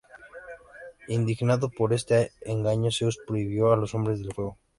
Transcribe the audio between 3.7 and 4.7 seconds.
a los hombres el fuego.